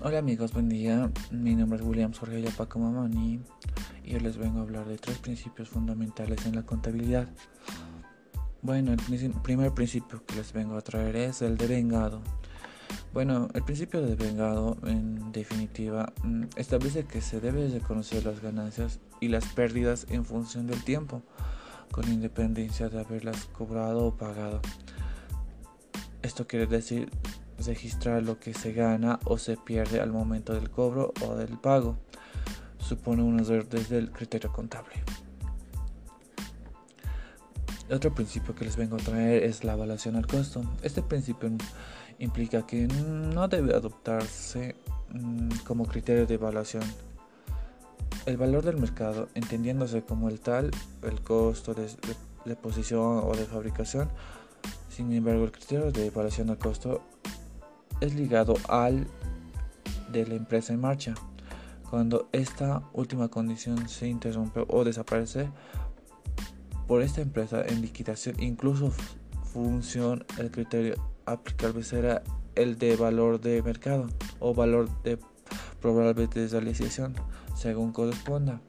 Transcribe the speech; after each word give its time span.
Hola 0.00 0.18
amigos, 0.20 0.52
buen 0.52 0.68
día. 0.68 1.10
Mi 1.32 1.56
nombre 1.56 1.80
es 1.80 1.84
William 1.84 2.12
Jorge 2.12 2.40
Yapaco 2.40 2.78
Mamani 2.78 3.40
y 4.04 4.14
hoy 4.14 4.20
les 4.20 4.36
vengo 4.36 4.60
a 4.60 4.62
hablar 4.62 4.86
de 4.86 4.96
tres 4.96 5.18
principios 5.18 5.70
fundamentales 5.70 6.46
en 6.46 6.54
la 6.54 6.62
contabilidad. 6.62 7.28
Bueno, 8.62 8.92
el 8.92 9.32
primer 9.42 9.74
principio 9.74 10.24
que 10.24 10.36
les 10.36 10.52
vengo 10.52 10.76
a 10.76 10.82
traer 10.82 11.16
es 11.16 11.42
el 11.42 11.56
de 11.56 11.66
vengado. 11.66 12.22
Bueno, 13.12 13.48
el 13.54 13.64
principio 13.64 14.00
de 14.00 14.14
vengado, 14.14 14.76
en 14.84 15.32
definitiva, 15.32 16.12
mm, 16.22 16.44
establece 16.54 17.04
que 17.04 17.20
se 17.20 17.40
debe 17.40 17.68
de 17.68 17.80
conocer 17.80 18.24
las 18.24 18.40
ganancias 18.40 19.00
y 19.20 19.26
las 19.26 19.46
pérdidas 19.46 20.06
en 20.10 20.24
función 20.24 20.68
del 20.68 20.80
tiempo, 20.84 21.22
con 21.90 22.06
independencia 22.06 22.88
de 22.88 23.00
haberlas 23.00 23.46
cobrado 23.46 24.06
o 24.06 24.16
pagado. 24.16 24.60
Esto 26.22 26.46
quiere 26.46 26.68
decir 26.68 27.10
registrar 27.66 28.22
lo 28.22 28.38
que 28.38 28.54
se 28.54 28.72
gana 28.72 29.18
o 29.24 29.38
se 29.38 29.56
pierde 29.56 30.00
al 30.00 30.12
momento 30.12 30.54
del 30.54 30.70
cobro 30.70 31.12
o 31.26 31.34
del 31.34 31.58
pago. 31.58 31.96
Supone 32.78 33.22
un 33.22 33.40
error 33.40 33.68
desde 33.68 33.98
el 33.98 34.10
criterio 34.10 34.52
contable. 34.52 34.94
Otro 37.90 38.14
principio 38.14 38.54
que 38.54 38.64
les 38.64 38.76
vengo 38.76 38.96
a 38.96 38.98
traer 38.98 39.42
es 39.42 39.64
la 39.64 39.72
evaluación 39.72 40.16
al 40.16 40.26
costo. 40.26 40.62
Este 40.82 41.02
principio 41.02 41.50
implica 42.18 42.66
que 42.66 42.86
no 42.86 43.48
debe 43.48 43.74
adoptarse 43.74 44.76
mm, 45.10 45.48
como 45.66 45.86
criterio 45.86 46.26
de 46.26 46.34
evaluación. 46.34 46.82
El 48.26 48.36
valor 48.36 48.64
del 48.64 48.76
mercado, 48.76 49.28
entendiéndose 49.34 50.02
como 50.02 50.28
el 50.28 50.40
tal, 50.40 50.70
el 51.02 51.20
costo 51.22 51.72
de, 51.72 51.88
de 52.44 52.56
posición 52.56 53.22
o 53.24 53.34
de 53.34 53.46
fabricación, 53.46 54.10
sin 54.98 55.12
embargo, 55.12 55.44
el 55.44 55.52
criterio 55.52 55.92
de 55.92 56.06
evaluación 56.06 56.50
al 56.50 56.58
costo 56.58 57.02
es 58.00 58.14
ligado 58.14 58.54
al 58.68 59.06
de 60.12 60.26
la 60.26 60.34
empresa 60.34 60.72
en 60.72 60.80
marcha. 60.80 61.14
Cuando 61.90 62.28
esta 62.32 62.82
última 62.92 63.28
condición 63.28 63.88
se 63.88 64.08
interrumpe 64.08 64.64
o 64.68 64.84
desaparece 64.84 65.50
por 66.86 67.02
esta 67.02 67.20
empresa 67.20 67.64
en 67.66 67.80
liquidación, 67.80 68.42
incluso 68.42 68.92
función, 69.52 70.24
el 70.38 70.50
criterio 70.50 70.94
aplicable 71.26 71.82
será 71.82 72.22
el 72.54 72.78
de 72.78 72.96
valor 72.96 73.40
de 73.40 73.62
mercado 73.62 74.08
o 74.40 74.54
valor 74.54 74.88
de 75.02 75.18
probable 75.80 76.26
de 76.26 76.48
realización, 76.48 77.14
según 77.54 77.92
corresponda. 77.92 78.60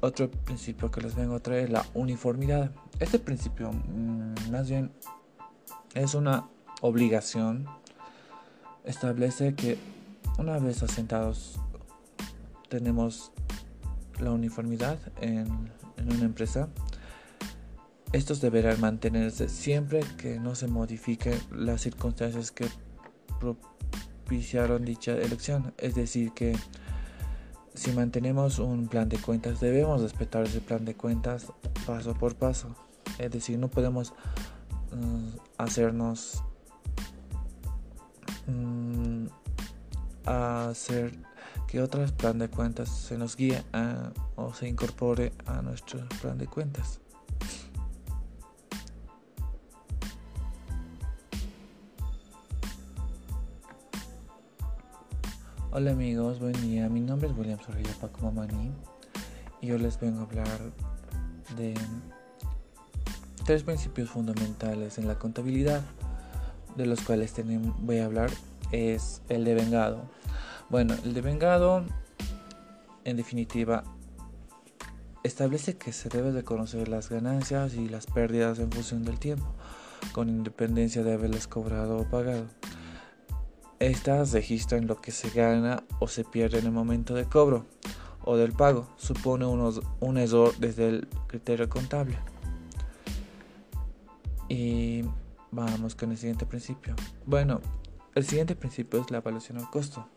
Otro 0.00 0.30
principio 0.30 0.90
que 0.90 1.00
les 1.00 1.14
vengo 1.14 1.34
a 1.34 1.40
traer 1.40 1.64
es 1.64 1.70
la 1.70 1.84
uniformidad. 1.94 2.70
Este 3.00 3.18
principio, 3.18 3.70
mm, 3.72 4.50
más 4.50 4.68
bien, 4.68 4.90
es 5.94 6.14
una 6.14 6.48
obligación. 6.80 7.66
Establece 8.84 9.54
que 9.54 9.78
una 10.38 10.58
vez 10.58 10.82
asentados 10.82 11.58
tenemos 12.68 13.32
la 14.18 14.30
uniformidad 14.30 14.98
en, 15.20 15.70
una 15.98 16.24
empresa. 16.24 16.68
Estos 18.12 18.40
deberán 18.40 18.80
mantenerse 18.80 19.48
siempre 19.48 20.00
que 20.16 20.40
no 20.40 20.54
se 20.54 20.66
modifiquen 20.66 21.38
las 21.52 21.82
circunstancias 21.82 22.50
que 22.50 22.66
propiciaron 23.38 24.84
dicha 24.84 25.12
elección. 25.12 25.74
Es 25.78 25.94
decir, 25.94 26.32
que 26.32 26.56
si 27.74 27.92
mantenemos 27.92 28.58
un 28.58 28.88
plan 28.88 29.08
de 29.08 29.18
cuentas, 29.18 29.60
debemos 29.60 30.02
respetar 30.02 30.44
ese 30.44 30.60
plan 30.60 30.84
de 30.84 30.94
cuentas 30.94 31.46
paso 31.86 32.14
por 32.14 32.34
paso. 32.34 32.74
Es 33.18 33.30
decir, 33.30 33.58
no 33.58 33.68
podemos 33.68 34.14
Mm, 34.92 35.28
hacernos 35.56 36.42
mm, 38.46 39.26
hacer 40.26 41.16
que 41.68 41.80
otro 41.80 42.04
plan 42.16 42.38
de 42.38 42.48
cuentas 42.48 42.88
se 42.88 43.16
nos 43.16 43.36
guíe 43.36 43.62
o 44.34 44.52
se 44.52 44.68
incorpore 44.68 45.32
a 45.46 45.62
nuestro 45.62 46.00
plan 46.20 46.36
de 46.38 46.46
cuentas. 46.48 47.00
Hola 55.72 55.92
amigos, 55.92 56.40
buen 56.40 56.60
día. 56.60 56.88
Mi 56.88 57.00
nombre 57.00 57.28
es 57.28 57.38
William 57.38 57.60
Sorrilla 57.60 57.92
Paco 58.00 58.22
Mamani 58.22 58.72
y 59.60 59.68
yo 59.68 59.78
les 59.78 60.00
vengo 60.00 60.18
a 60.18 60.22
hablar 60.24 60.58
de 61.56 61.74
tres 63.50 63.64
principios 63.64 64.08
fundamentales 64.10 64.96
en 64.98 65.08
la 65.08 65.18
contabilidad, 65.18 65.82
de 66.76 66.86
los 66.86 67.00
cuales 67.00 67.34
voy 67.80 67.98
a 67.98 68.04
hablar, 68.04 68.30
es 68.70 69.22
el 69.28 69.44
de 69.44 69.54
vengado. 69.54 70.02
Bueno, 70.68 70.94
el 71.02 71.14
de 71.14 71.20
vengado, 71.20 71.84
en 73.02 73.16
definitiva, 73.16 73.82
establece 75.24 75.76
que 75.76 75.92
se 75.92 76.08
debe 76.08 76.30
de 76.30 76.44
conocer 76.44 76.86
las 76.86 77.08
ganancias 77.08 77.74
y 77.74 77.88
las 77.88 78.06
pérdidas 78.06 78.60
en 78.60 78.70
función 78.70 79.02
del 79.02 79.18
tiempo, 79.18 79.52
con 80.12 80.28
independencia 80.28 81.02
de 81.02 81.14
haberles 81.14 81.48
cobrado 81.48 81.96
o 81.96 82.04
pagado. 82.04 82.46
Estas 83.80 84.30
registran 84.30 84.86
lo 84.86 85.00
que 85.00 85.10
se 85.10 85.28
gana 85.30 85.82
o 85.98 86.06
se 86.06 86.22
pierde 86.22 86.60
en 86.60 86.66
el 86.66 86.72
momento 86.72 87.14
de 87.14 87.24
cobro 87.24 87.66
o 88.22 88.36
del 88.36 88.52
pago. 88.52 88.86
Supone 88.96 89.44
un 89.44 90.18
error 90.18 90.54
desde 90.60 90.88
el 90.88 91.08
criterio 91.26 91.68
contable. 91.68 92.16
Y 94.50 95.04
vamos 95.52 95.94
con 95.94 96.10
el 96.10 96.18
siguiente 96.18 96.44
principio. 96.44 96.96
Bueno, 97.24 97.60
el 98.16 98.24
siguiente 98.26 98.56
principio 98.56 99.00
es 99.00 99.08
la 99.12 99.18
evaluación 99.18 99.58
al 99.58 99.70
costo. 99.70 100.08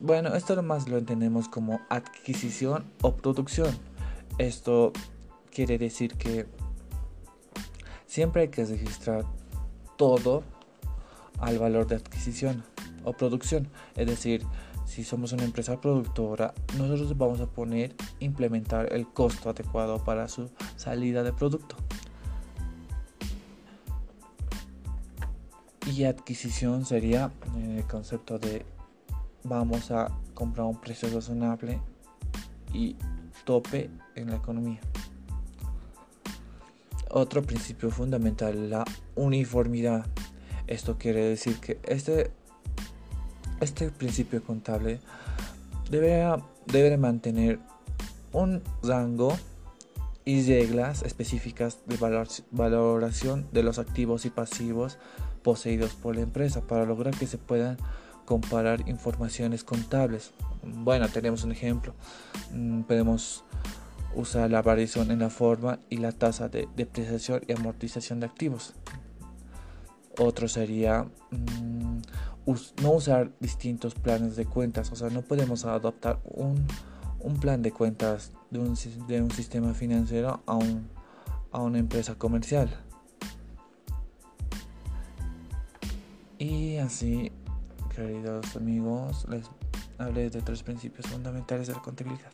Bueno, 0.00 0.34
esto 0.34 0.62
más 0.62 0.88
lo 0.88 0.98
entendemos 0.98 1.48
como 1.48 1.80
adquisición 1.90 2.84
o 3.02 3.16
producción. 3.16 3.76
Esto 4.38 4.92
quiere 5.50 5.78
decir 5.78 6.14
que 6.14 6.46
siempre 8.06 8.42
hay 8.42 8.48
que 8.48 8.64
registrar 8.64 9.24
todo 9.96 10.44
al 11.40 11.58
valor 11.58 11.88
de 11.88 11.96
adquisición 11.96 12.62
o 13.02 13.14
producción. 13.14 13.66
Es 13.96 14.06
decir, 14.06 14.46
si 14.86 15.02
somos 15.02 15.32
una 15.32 15.42
empresa 15.42 15.80
productora, 15.80 16.54
nosotros 16.78 17.18
vamos 17.18 17.40
a 17.40 17.46
poner 17.46 17.96
implementar 18.20 18.92
el 18.92 19.08
costo 19.08 19.50
adecuado 19.50 20.04
para 20.04 20.28
su 20.28 20.50
salida 20.76 21.24
de 21.24 21.32
producto. 21.32 21.74
Y 25.86 26.04
adquisición 26.04 26.86
sería 26.86 27.30
eh, 27.56 27.76
el 27.78 27.86
concepto 27.86 28.38
de 28.38 28.64
vamos 29.42 29.90
a 29.90 30.10
comprar 30.32 30.66
un 30.66 30.80
precio 30.80 31.08
razonable 31.12 31.80
y 32.72 32.96
tope 33.44 33.90
en 34.14 34.30
la 34.30 34.36
economía. 34.36 34.80
Otro 37.10 37.42
principio 37.42 37.90
fundamental, 37.90 38.70
la 38.70 38.84
uniformidad. 39.14 40.06
Esto 40.66 40.96
quiere 40.98 41.20
decir 41.20 41.60
que 41.60 41.78
este, 41.84 42.30
este 43.60 43.90
principio 43.90 44.42
contable 44.42 45.00
debe, 45.90 46.26
debe 46.66 46.96
mantener 46.96 47.60
un 48.32 48.62
rango 48.82 49.36
y 50.24 50.42
reglas 50.42 51.02
específicas 51.02 51.80
de 51.86 51.98
valoración 52.50 53.46
de 53.52 53.62
los 53.62 53.78
activos 53.78 54.24
y 54.24 54.30
pasivos 54.30 54.98
poseídos 55.42 55.94
por 55.94 56.16
la 56.16 56.22
empresa 56.22 56.62
para 56.62 56.86
lograr 56.86 57.14
que 57.14 57.26
se 57.26 57.38
puedan 57.38 57.76
comparar 58.24 58.88
informaciones 58.88 59.64
contables. 59.64 60.32
Bueno, 60.62 61.08
tenemos 61.08 61.44
un 61.44 61.52
ejemplo. 61.52 61.94
Mm, 62.52 62.82
podemos 62.82 63.44
usar 64.14 64.50
la 64.50 64.62
variación 64.62 65.10
en 65.10 65.18
la 65.18 65.30
forma 65.30 65.78
y 65.90 65.98
la 65.98 66.12
tasa 66.12 66.48
de 66.48 66.68
depreciación 66.74 67.42
y 67.46 67.52
amortización 67.52 68.20
de 68.20 68.26
activos. 68.26 68.74
Otro 70.18 70.48
sería 70.48 71.06
mm, 71.30 71.98
no 72.82 72.92
usar 72.92 73.32
distintos 73.40 73.94
planes 73.94 74.36
de 74.36 74.46
cuentas. 74.46 74.90
O 74.92 74.96
sea, 74.96 75.10
no 75.10 75.22
podemos 75.22 75.64
adoptar 75.64 76.20
un, 76.24 76.66
plan 77.32 77.62
de 77.62 77.72
cuentas 77.72 78.32
de 78.50 78.58
un, 78.58 78.76
de 79.08 79.22
un 79.22 79.30
sistema 79.30 79.72
financiero 79.72 80.42
a, 80.46 80.58
a 81.50 81.62
una 81.62 81.78
empresa 81.78 82.14
comercial. 82.16 82.68
Y 86.38 86.76
así, 86.76 87.32
queridos 87.94 88.54
amigos, 88.56 89.26
les 89.30 89.46
hablé 89.96 90.28
de 90.28 90.42
tres 90.42 90.62
principios 90.62 91.06
fundamentales 91.06 91.68
de 91.68 91.72
la 91.72 91.80
contabilidad. 91.80 92.32